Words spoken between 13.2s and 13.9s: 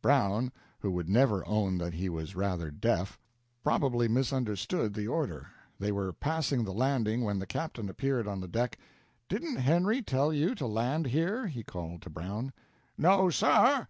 sir."